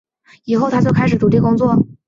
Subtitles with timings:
[0.45, 1.75] 以后他就开始独立工作。